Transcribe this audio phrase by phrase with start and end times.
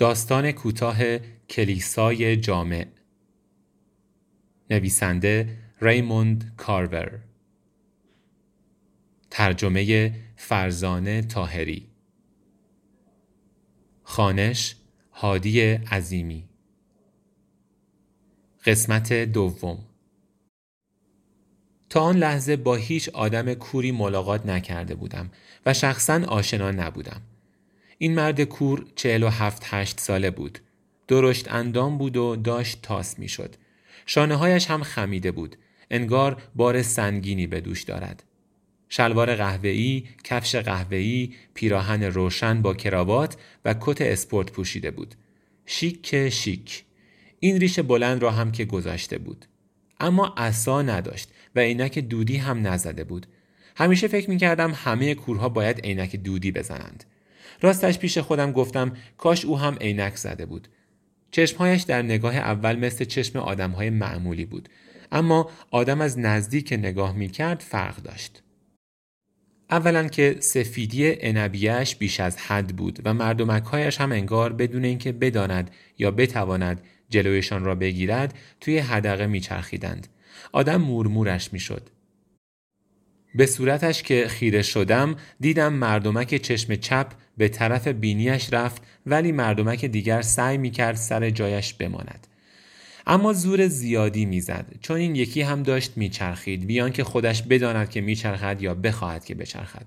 [0.00, 2.86] داستان کوتاه کلیسای جامع.
[4.70, 7.20] نویسنده ریموند کارور.
[9.30, 11.86] ترجمه فرزانه تاهری
[14.02, 14.76] خانش
[15.12, 16.48] هادی عظیمی.
[18.64, 19.78] قسمت دوم.
[21.90, 25.30] تا آن لحظه با هیچ آدم کوری ملاقات نکرده بودم
[25.66, 27.22] و شخصا آشنا نبودم.
[28.02, 30.58] این مرد کور چهل و هفت هشت ساله بود.
[31.08, 33.54] درشت اندام بود و داشت تاس می شد.
[34.06, 35.56] شانه هایش هم خمیده بود.
[35.90, 38.22] انگار بار سنگینی به دوش دارد.
[38.88, 45.14] شلوار قهوه‌ای، کفش قهوه‌ای، پیراهن روشن با کراوات و کت اسپورت پوشیده بود.
[45.66, 46.84] شیک شیک.
[47.40, 49.46] این ریش بلند را هم که گذاشته بود.
[50.00, 53.26] اما عصا نداشت و عینک دودی هم نزده بود.
[53.76, 57.04] همیشه فکر می کردم همه کورها باید عینک دودی بزنند.
[57.60, 60.68] راستش پیش خودم گفتم کاش او هم عینک زده بود.
[61.30, 64.68] چشمهایش در نگاه اول مثل چشم آدمهای معمولی بود.
[65.12, 68.42] اما آدم از نزدیک نگاه می کرد فرق داشت.
[69.70, 75.70] اولا که سفیدی انبیهش بیش از حد بود و مردمکهایش هم انگار بدون اینکه بداند
[75.98, 80.06] یا بتواند جلویشان را بگیرد توی حدقه میچرخیدند.
[80.52, 81.90] آدم مورمورش می‌شد.
[83.34, 89.84] به صورتش که خیره شدم دیدم مردمک چشم چپ به طرف بینیش رفت ولی مردمک
[89.84, 92.26] دیگر سعی می کرد سر جایش بماند.
[93.06, 98.00] اما زور زیادی می‌زد چون این یکی هم داشت میچرخید بیان که خودش بداند که
[98.00, 99.86] میچرخد یا بخواهد که بچرخد.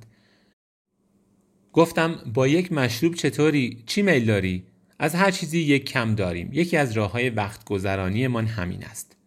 [1.74, 4.64] گفتم با یک مشروب چطوری؟ چی میل داری؟
[5.00, 6.50] از هر چیزی یک کم داریم.
[6.54, 9.18] یکی از راه های وقت گذرانی من همین است.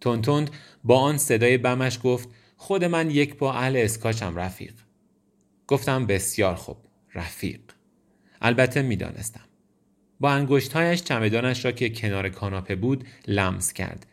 [0.00, 0.50] تونتوند
[0.84, 4.74] با آن صدای بمش گفت خود من یک با اهل اسکاچم رفیق.
[5.66, 6.85] گفتم بسیار خوب.
[7.16, 7.60] رفیق.
[8.40, 9.40] البته می‌دانستم.
[10.20, 14.06] با انگشتهایش چمدانش را که کنار کاناپه بود لمس کرد.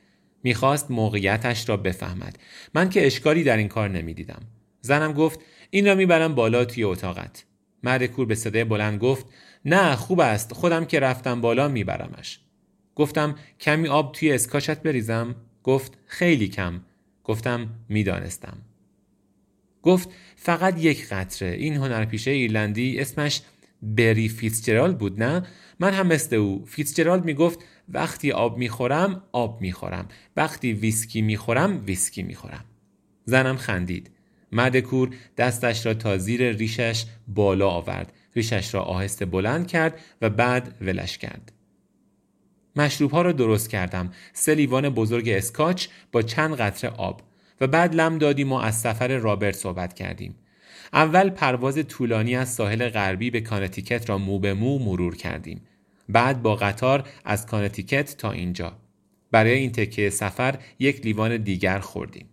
[0.44, 2.40] می‌خواست موقعیتش را بفهمد.
[2.74, 4.42] من که اشکالی در این کار نمی‌دیدم.
[4.82, 7.46] زنم گفت این را می‌برم بالا توی اتاقت.
[7.84, 9.26] مرد کور به صدای بلند گفت
[9.66, 10.54] نه خوب است.
[10.54, 12.40] خودم که رفتم بالا میبرمش.
[12.96, 15.36] گفتم کمی آب توی اسکاچت بریزم.
[15.64, 16.82] گفت خیلی کم.
[17.24, 18.58] گفتم می‌دانستم.
[19.84, 21.50] گفت فقط یک قطره.
[21.50, 23.42] این هنرپیشه ایرلندی اسمش
[23.82, 25.48] بری فیتزجرالد بود نه؟
[25.80, 26.66] من هم مثل او.
[26.66, 30.08] فیتزجرالد می‌گفت وقتی آب می‌خورم آب می‌خورم.
[30.38, 32.66] وقتی ویسکی می‌خورم ویسکی می‌خورم.
[33.26, 34.12] زنم خندید.
[34.52, 38.14] مرد کور دستش را تا زیر ریشش بالا آورد.
[38.36, 41.52] ریشش را آهسته بلند کرد و بعد ولش کرد.
[42.76, 44.12] مشروب ها را درست کردم.
[44.34, 47.22] سه لیوان بزرگ اسکاچ با چند قطره آب.
[47.62, 50.36] و بعد لم دادیم و از سفر رابرت صحبت کردیم.
[50.94, 55.62] اول پرواز طولانی از ساحل غربی به کانتیکت را مو به مو مرور کردیم.
[56.10, 58.78] بعد با قطار از کانتیکت تا اینجا.
[59.32, 62.26] برای این تکه سفر یک لیوان دیگر خوردیم.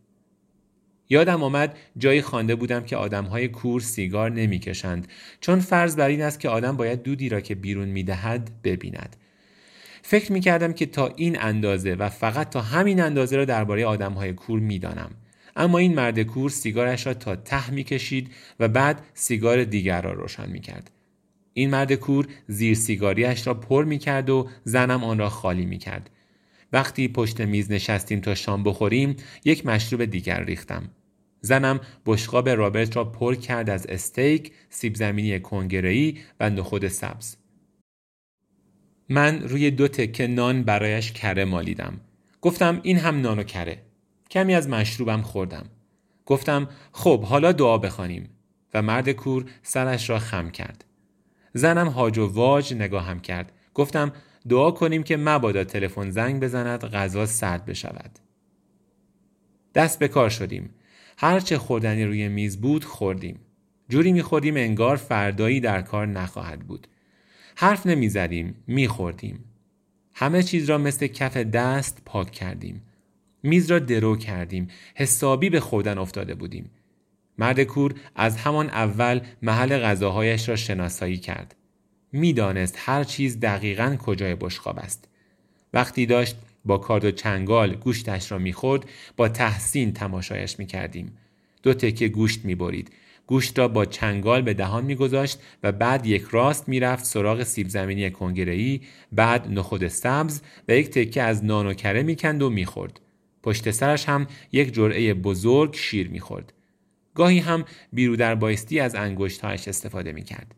[1.08, 5.08] یادم آمد جایی خوانده بودم که آدمهای کور سیگار نمی‌کشند
[5.40, 9.16] چون فرض بر این است که آدم باید دودی را که بیرون می‌دهد ببیند
[10.02, 14.12] فکر می کردم که تا این اندازه و فقط تا همین اندازه را درباره آدم
[14.12, 15.10] های کور می دانم.
[15.56, 18.30] اما این مرد کور سیگارش را تا ته می کشید
[18.60, 20.90] و بعد سیگار دیگر را روشن می کرد.
[21.52, 25.78] این مرد کور زیر سیگاریش را پر می کرد و زنم آن را خالی می
[25.78, 26.10] کرد.
[26.72, 30.90] وقتی پشت میز نشستیم تا شام بخوریم یک مشروب دیگر ریختم.
[31.40, 37.39] زنم بشقاب رابرت را پر کرد از استیک، سیب زمینی کنگره‌ای و نخود سبز.
[39.12, 42.00] من روی دو تکه نان برایش کره مالیدم.
[42.40, 43.82] گفتم این هم نان و کره.
[44.30, 45.66] کمی از مشروبم خوردم.
[46.26, 48.28] گفتم خب حالا دعا بخوانیم
[48.74, 50.84] و مرد کور سرش را خم کرد.
[51.54, 53.52] زنم هاج و واج نگاهم کرد.
[53.74, 54.12] گفتم
[54.48, 58.18] دعا کنیم که مبادا تلفن زنگ بزند غذا سرد بشود.
[59.74, 60.74] دست به کار شدیم.
[61.18, 63.40] هرچه خوردنی روی میز بود خوردیم.
[63.88, 66.86] جوری میخوردیم انگار فردایی در کار نخواهد بود.
[67.60, 69.44] حرف نمی‌زدیم میخوردیم.
[70.14, 72.82] همه چیز را مثل کف دست پاک کردیم.
[73.42, 74.68] میز را درو کردیم.
[74.94, 76.70] حسابی به خودن افتاده بودیم.
[77.38, 81.56] مرد کور از همان اول محل غذاهایش را شناسایی کرد.
[82.12, 85.08] می‌دانست هر چیز دقیقا کجای بشقاب است.
[85.74, 88.84] وقتی داشت با کارد و چنگال گوشتش را می‌خورد
[89.16, 91.12] با تحسین تماشایش می‌کردیم.
[91.62, 92.90] دو تکه گوشت می‌برید.
[93.30, 98.10] گوشت را با چنگال به دهان میگذاشت و بعد یک راست می‌رفت سراغ سیب زمینی
[98.10, 98.80] کنگره‌ای
[99.12, 103.00] بعد نخود سبز و یک تکه از نان و کره می‌کند و می‌خورد.
[103.42, 106.52] پشت سرش هم یک جرعه بزرگ شیر می‌خورد.
[107.14, 110.54] گاهی هم بیرو در بایستی از انگشتهایش استفاده می‌کرد.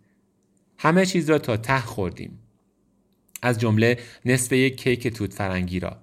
[0.78, 2.38] همه چیز را تا ته خوردیم.
[3.42, 5.96] از جمله نصف یک کیک توت فرنگی را.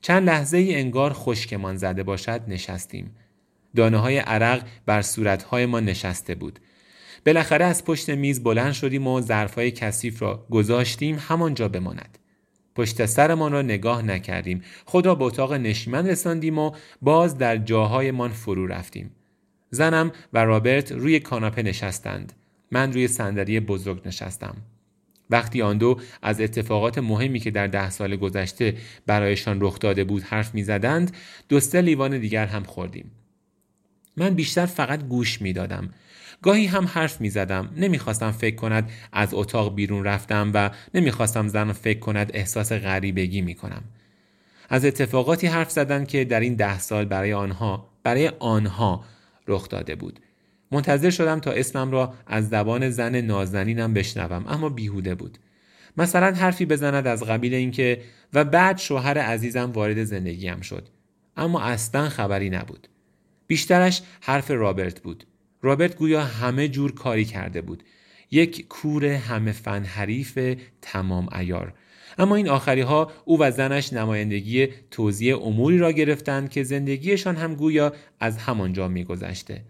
[0.00, 3.10] چند لحظه ای انگار خشکمان زده باشد نشستیم.
[3.76, 6.58] دانه های عرق بر صورتهای ما نشسته بود.
[7.26, 12.18] بالاخره از پشت میز بلند شدیم و ظرفهای کثیف را گذاشتیم همانجا بماند.
[12.74, 14.62] پشت سرمان را نگاه نکردیم.
[14.86, 19.10] خدا به اتاق نشیمن رساندیم و باز در جاهایمان فرو رفتیم.
[19.70, 22.32] زنم و رابرت روی کاناپه نشستند.
[22.70, 24.56] من روی صندلی بزرگ نشستم.
[25.30, 28.76] وقتی آن دو از اتفاقات مهمی که در ده سال گذشته
[29.06, 31.16] برایشان رخ داده بود حرف می‌زدند
[31.48, 33.10] دو سه لیوان دیگر هم خوردیم.
[34.16, 35.90] من بیشتر فقط گوش می‌دادم.
[36.42, 41.72] گاهی هم حرف می زدم نمی‌خواستم فکر کند از اتاق بیرون رفتم و نمی‌خواستم زن
[41.72, 43.82] فکر کند احساس غریبگی می کنم.
[44.68, 49.04] از اتفاقاتی حرف زدن که در این ده سال برای آنها برای آنها
[49.48, 50.20] رخ داده بود.
[50.72, 55.38] منتظر شدم تا اسمم را از زبان زن نازنینم بشنوم اما بیهوده بود.
[55.96, 58.02] مثلا حرفی بزند از قبیل اینکه
[58.34, 60.88] و بعد شوهر عزیزم وارد زندگیم شد.
[61.36, 62.88] اما اصلا خبری نبود.
[63.46, 65.24] بیشترش حرف رابرت بود.
[65.62, 67.82] رابرت گویا همه جور کاری کرده بود.
[68.30, 71.74] یک کور همه فن حریف تمام ایار
[72.18, 77.54] اما این آخری ها او و زنش نمایندگی توضیح اموری را گرفتند که زندگیشان هم
[77.54, 79.64] گویا از همانجا میگذشته.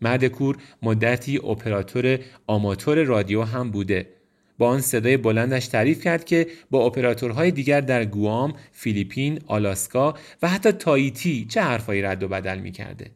[0.00, 4.06] مرد کور مدتی اپراتور آماتور رادیو هم بوده.
[4.58, 10.48] با آن صدای بلندش تعریف کرد که با اپراتورهای دیگر در گوام، فیلیپین، آلاسکا و
[10.48, 13.10] حتی تاییتی چه حرفایی رد و بدل می کرده.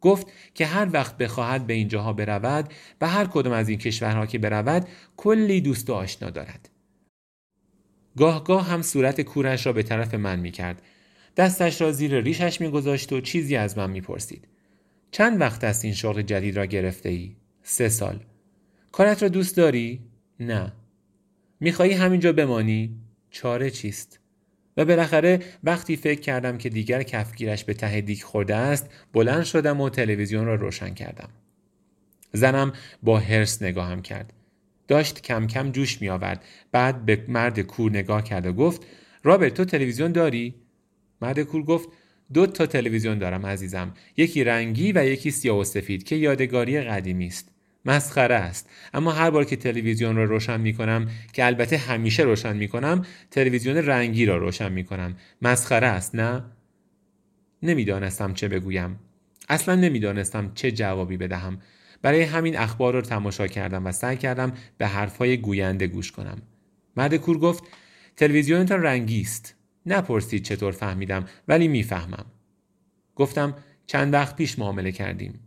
[0.00, 4.38] گفت که هر وقت بخواهد به اینجاها برود به هر کدام از این کشورها که
[4.38, 6.68] برود کلی دوست و آشنا دارد.
[8.16, 10.82] گاه گاه هم صورت کورش را به طرف من می کرد.
[11.36, 14.48] دستش را زیر ریشش می گذاشت و چیزی از من می پرسید.
[15.10, 18.20] چند وقت است این شغل جدید را گرفته ای؟ سه سال.
[18.92, 20.00] کارت را دوست داری؟
[20.40, 20.72] نه.
[21.60, 22.96] می‌خواهی همینجا بمانی؟
[23.30, 24.20] چاره چیست؟
[24.76, 29.80] و بالاخره وقتی فکر کردم که دیگر کفگیرش به ته دیک خورده است بلند شدم
[29.80, 31.28] و تلویزیون را روشن کردم.
[32.32, 32.72] زنم
[33.02, 34.32] با هرس نگاهم کرد.
[34.88, 36.44] داشت کم کم جوش می آورد.
[36.72, 38.86] بعد به مرد کور نگاه کرد و گفت
[39.22, 40.54] رابرت تو تلویزیون داری؟
[41.22, 41.88] مرد کور گفت
[42.32, 47.26] دو تا تلویزیون دارم عزیزم یکی رنگی و یکی سیاه و سفید که یادگاری قدیمی
[47.26, 47.55] است
[47.86, 48.70] مسخره است.
[48.94, 53.02] اما هر بار که تلویزیون را روشن می کنم که البته همیشه روشن می کنم
[53.30, 56.42] تلویزیون رنگی را روشن می کنم مسخره است نه؟
[57.62, 58.98] نمی‌دانستم چه بگویم.
[59.48, 61.58] اصلا نمی‌دانستم چه جوابی بدهم.
[62.02, 66.42] برای همین اخبار را تماشا کردم و سعی کردم به حرفهای گوینده گوش کنم.
[66.96, 67.64] مرد کور گفت
[68.16, 69.54] تلویزیونتان رنگی است.
[69.86, 72.26] نپرسید چطور فهمیدم ولی می‌فهمم.
[73.16, 73.54] گفتم
[73.86, 75.45] چند وقت پیش معامله کردیم.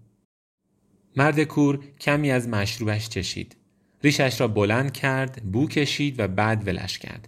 [1.20, 3.56] مرد کور کمی از مشروبش چشید.
[4.04, 7.28] ریشش را بلند کرد، بو کشید و بعد ولش کرد.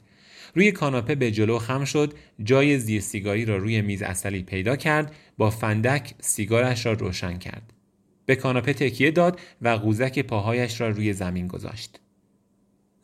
[0.55, 5.15] روی کاناپه به جلو خم شد، جای زیر سیگاری را روی میز اصلی پیدا کرد،
[5.37, 7.73] با فندک سیگارش را روشن کرد.
[8.25, 11.99] به کاناپه تکیه داد و قوزک پاهایش را روی زمین گذاشت.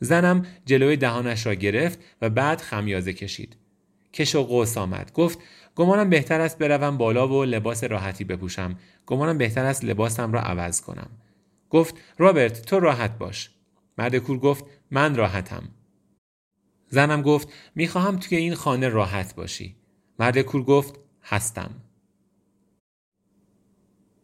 [0.00, 3.56] زنم جلوی دهانش را گرفت و بعد خمیازه کشید.
[4.12, 5.38] کش و قوس آمد گفت
[5.78, 8.78] گمانم بهتر است بروم بالا و لباس راحتی بپوشم.
[9.06, 11.10] گمانم بهتر است لباسم را عوض کنم.
[11.70, 13.50] گفت رابرت تو راحت باش.
[13.98, 15.68] مرد کور گفت من راحتم.
[16.88, 19.76] زنم گفت می‌خواهم توی این خانه راحت باشی.
[20.18, 21.70] مرد کور گفت هستم.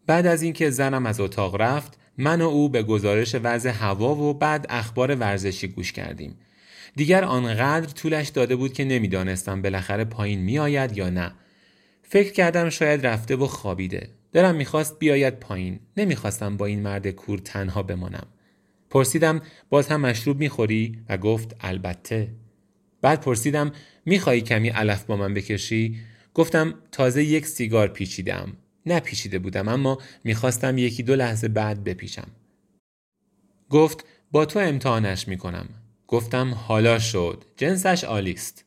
[0.07, 4.35] بعد از اینکه زنم از اتاق رفت من و او به گزارش وضع هوا و
[4.35, 6.37] بعد اخبار ورزشی گوش کردیم.
[6.97, 11.35] دیگر آنقدر طولش داده بود که نمی‌دانستم بالاخره پایین میآید یا نه.
[12.15, 14.09] فکر کردم شاید رفته و خوابیده.
[14.33, 15.81] دلم می‌خواست بیاید پایین.
[15.97, 18.27] نمی‌خواستم با این مرد کور تنها بمانم.
[18.91, 22.29] پرسیدم باز هم مشروب می‌خوری؟ و گفت البته.
[23.03, 23.73] بعد پرسیدم
[24.07, 25.97] می‌خواهی کمی علف با من بکشی؟
[26.35, 28.53] گفتم تازه یک سیگار پیچیدم
[28.87, 32.29] نپیچیده بودم اما می‌خواستم یکی دو لحظه بعد بپیچم.
[33.71, 35.69] گفت با تو امتحانش می‌کنم.
[36.09, 37.45] گفتم حالا شد.
[37.57, 38.64] جنسش عالیست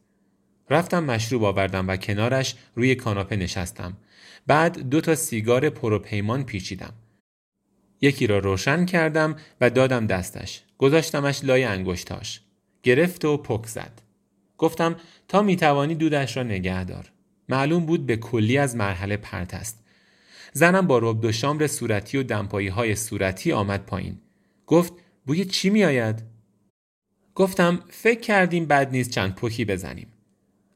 [0.70, 3.98] رفتم مشروب آوردم و کنارش روی کاناپه نشستم.
[4.48, 6.94] بعد دو تا سیگار پروپیمان پیچیدم.
[8.02, 10.64] یکی را روشن کردم و دادم دستش.
[10.78, 12.42] گذاشتمش لای انگشتاش.
[12.84, 14.02] گرفت و پک زد.
[14.58, 14.96] گفتم
[15.28, 17.12] تا می‌توانی دودش را نگه دار.
[17.50, 19.84] معلوم بود به کلی از مرحله پرت است.
[20.54, 24.18] زنم با رب دو شامر صورتی و دمپایی های صورتی آمد پایین.
[24.66, 24.94] گفت
[25.26, 26.24] بوی چی میآید؟
[27.36, 30.08] گفتم فکر کردیم بد نیست چند پوکی بزنیم.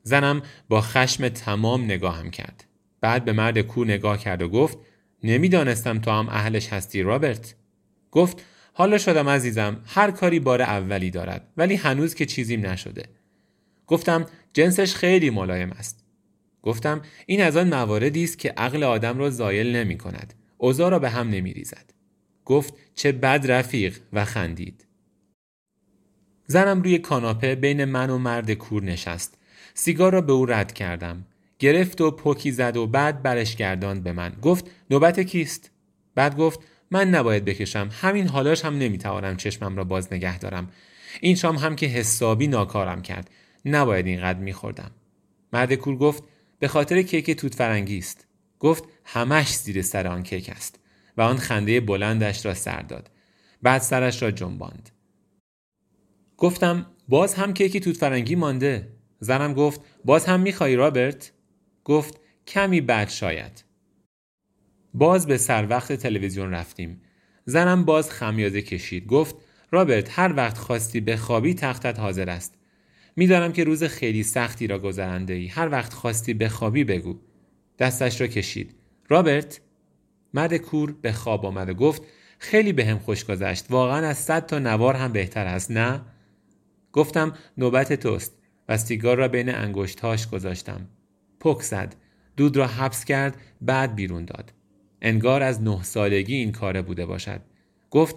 [0.03, 2.63] زنم با خشم تمام نگاهم کرد.
[3.01, 4.77] بعد به مرد کو نگاه کرد و گفت
[5.23, 7.55] نمی‌دانستم تو هم اهلش هستی رابرت.
[8.11, 8.41] گفت
[8.73, 13.03] حالا شدم عزیزم هر کاری بار اولی دارد ولی هنوز که چیزیم نشده.
[13.87, 16.05] گفتم جنسش خیلی ملایم است.
[16.61, 20.33] گفتم این از آن مواردی است که عقل آدم را زایل نمی کند.
[20.57, 21.93] اوضاع را به هم نمی ریزد.
[22.45, 24.85] گفت چه بد رفیق و خندید.
[26.47, 29.37] زنم روی کاناپه بین من و مرد کور نشست.
[29.81, 31.25] سیگار را به او رد کردم.
[31.59, 34.29] گرفت و پوکی زد و بعد برش گرداند به من.
[34.41, 35.71] گفت نوبت کیست؟
[36.15, 36.59] بعد گفت
[36.91, 37.89] من نباید بکشم.
[37.91, 40.69] همین حالاش هم نمی‌توانم چشمم را باز نگه دارم.
[41.21, 43.29] این شام هم که حسابی ناکارم کرد.
[43.65, 44.91] نباید اینقدر میخوردم.
[45.53, 46.23] مرد کور گفت
[46.59, 48.27] به خاطر کیک توت فرنگی است.
[48.59, 50.79] گفت همش زیر سر آن کیک است.
[51.17, 53.11] و آن خنده بلندش را سر داد.
[53.61, 54.89] بعد سرش را جنباند.
[56.37, 59.00] گفتم باز هم کیکی توت فرنگی مانده.
[59.23, 61.31] زنم گفت باز هم می‌خوای رابرت؟
[61.83, 63.63] گفت کمی بعد شاید.
[64.93, 67.01] باز به سر وقت تلویزیون رفتیم.
[67.45, 69.07] زنم باز خمیازه کشید.
[69.07, 69.35] گفت
[69.71, 72.55] رابرت هر وقت خواستی به خوابی تختت حاضر است.
[73.15, 77.19] می‌دانم که روز خیلی سختی را گذرنده ای هر وقت خواستی به خوابی بگو.
[77.79, 78.75] دستش را کشید.
[79.09, 79.61] رابرت؟
[80.33, 82.01] مرد کور به خواب آمد و گفت
[82.39, 83.65] خیلی به هم خوش گذشت.
[83.69, 86.01] واقعا از صد تا نوار هم بهتر است نه؟
[86.91, 88.40] گفتم نوبت توست.
[88.77, 90.87] سیگار را بین انگشتهاش گذاشتم.
[91.39, 91.95] پک زد.
[92.37, 94.53] دود را حبس کرد بعد بیرون داد.
[95.01, 97.41] انگار از نه سالگی این کاره بوده باشد.
[97.91, 98.15] گفت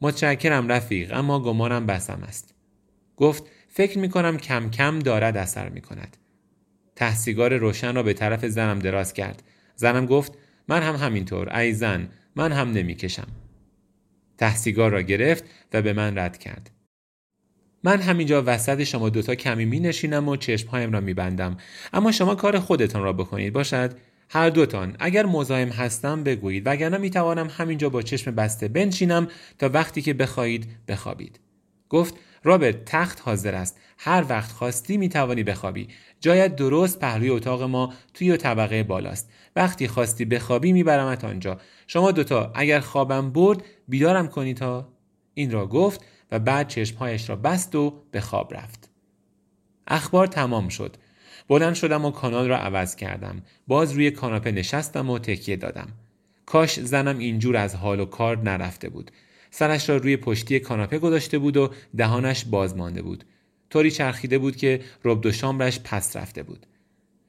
[0.00, 2.54] متشکرم رفیق اما گمانم بسم است.
[3.16, 6.16] گفت فکر می کنم کم کم دارد اثر می کند
[6.96, 9.42] تحسیگار روشن را به طرف زنم دراز کرد.
[9.76, 10.32] زنم گفت
[10.68, 13.28] من هم همینطور ای زن من هم نمی‌کشم.
[14.38, 16.70] تحسیگار را گرفت و به من رد کرد.
[17.84, 21.56] من همینجا وسط شما دوتا کمی می نشینم و چشمهایم را می بندم.
[21.92, 23.52] اما شما کار خودتان را بکنید.
[23.52, 23.96] باشد؟
[24.30, 24.96] هر دوتان.
[24.98, 26.62] اگر مزاحم هستم بگویید.
[26.66, 29.28] وگرنه می توانم همینجا با چشم بسته بنشینم
[29.58, 31.40] تا وقتی که بخواهید بخوابید.
[31.88, 32.14] گفت
[32.44, 33.78] رابرت تخت حاضر است.
[33.98, 35.88] هر وقت خواستی می توانی بخوابی.
[36.20, 39.30] جایت درست پهلوی اتاق ما توی طبقه بالاست.
[39.56, 41.60] وقتی خواستی بخوابی میبرمت آنجا.
[41.86, 44.88] شما دوتا اگر خوابم برد بیدارم کنی تا؟
[45.34, 46.04] این را گفت.
[46.30, 48.90] و بعد چشمهایش را بست و به خواب رفت.
[49.86, 50.96] اخبار تمام شد.
[51.48, 53.42] بلند شدم و کانال را عوض کردم.
[53.66, 55.88] باز روی کاناپه نشستم و تکیه دادم.
[56.46, 59.10] کاش زنم اینجور از حال و کار نرفته بود.
[59.50, 63.24] سرش را روی پشتی کاناپه گذاشته بود و دهانش باز مانده بود.
[63.70, 66.66] طوری چرخیده بود که رب شامرش پس رفته بود.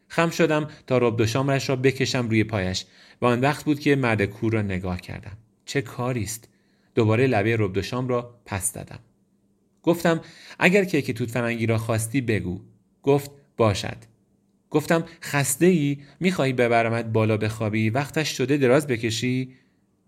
[0.08, 2.86] خم شدم تا رب شامرش را بکشم روی پایش
[3.22, 5.38] و آن وقت بود که مرد کور را نگاه کردم.
[5.66, 6.50] چه کاری است؟
[6.98, 9.00] دوباره لبه رب شام را پس دادم.
[9.84, 10.22] گفتم
[10.60, 12.62] اگر کیک توت فرنگی را خواستی بگو.
[13.04, 13.98] گفت باشد.
[14.70, 19.54] گفتم خسته ای می‌خواهی ببرمت بالا بخوابی وقتش شده دراز بکشی؟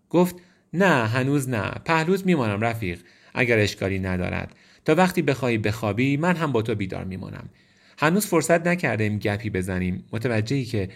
[0.08, 0.36] گفت
[0.72, 1.70] نه هنوز نه.
[1.84, 3.00] پهلوز میمانم رفیق.
[3.34, 4.56] اگر اشکالی ندارد.
[4.84, 7.48] تا وقتی بخواهی بخوابی من هم با تو بیدار میمانم.
[7.98, 10.04] هنوز فرصت نکردیم گپی بزنیم.
[10.12, 10.88] متوجهی که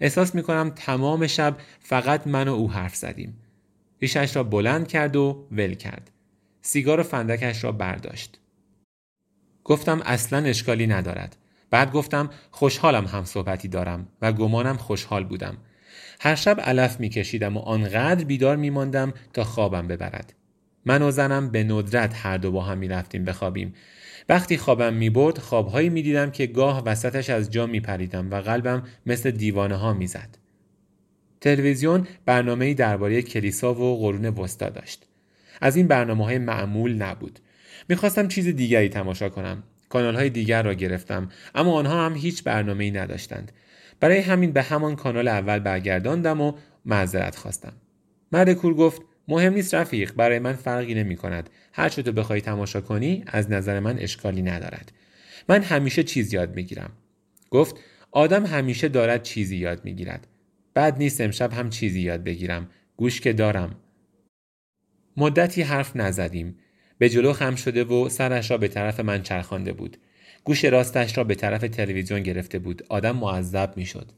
[0.00, 3.36] احساس می‌کنم تمام شب فقط من و او حرف زدیم.
[4.04, 6.10] ریشش را بلند کرد و ول کرد.
[6.62, 8.38] سیگار و فندکش را برداشت.
[9.64, 11.36] گفتم اصلا اشکالی ندارد.
[11.70, 15.56] بعد گفتم خوشحالم هم صحبتی دارم و گمانم خوشحال بودم.
[16.20, 20.34] هر شب علف میکشیدم و آنقدر بیدار میماندم تا خوابم ببرد.
[20.84, 23.74] من و زنم به ندرت هر دو با هم می‌رفتیم بخوابیم.
[24.28, 29.76] وقتی خوابم می‌برد خوابهایی می‌دیدم که گاه وسطش از جا میپریدم و قلبم مثل دیوانه
[29.76, 30.43] ها می‌زد.
[31.44, 35.06] تلویزیون برنامه درباره کلیسا و قرون وسطا داشت.
[35.60, 37.38] از این برنامه های معمول نبود.
[37.88, 39.62] می‌خواستم چیز دیگری تماشا کنم.
[39.88, 43.52] کانال های دیگر را گرفتم اما آنها هم هیچ برنامه ای نداشتند.
[44.00, 46.52] برای همین به همان کانال اول برگرداندم و
[46.84, 47.72] معذرت خواستم.
[48.32, 52.40] مرد کور گفت مهم نیست رفیق برای من فرقی نمی کند هر چه تو بخوای
[52.40, 54.92] تماشا کنی از نظر من اشکالی ندارد.
[55.48, 56.90] من همیشه چیز یاد می‌گیرم.
[57.50, 57.76] گفت
[58.12, 60.26] آدم همیشه دارد چیزی یاد می‌گیرد.
[60.74, 62.68] بعد نیست امشب هم چیزی یاد بگیرم.
[62.96, 63.76] گوش که دارم.
[65.16, 66.56] مدتی حرف نزدیم.
[66.98, 69.96] به جلو خم شده و سرش را به طرف من چرخانده بود.
[70.44, 72.82] گوش راستش را به طرف تلویزیون گرفته بود.
[72.88, 74.12] آدم معذب می‌شد.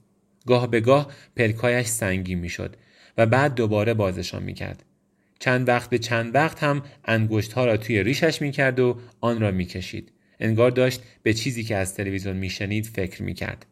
[0.47, 2.77] گاه به گاه پلکایش سنگین می‌شد
[3.19, 4.85] و بعد دوباره بازشان می‌کرد.
[5.39, 9.51] چند وقت به چند وقت هم انگشت ها را توی ریشش می‌کرد و آن را
[9.51, 10.13] می‌کشید.
[10.41, 13.67] انگار داشت به چیزی که از تلویزیون میشنید فکر می‌کرد.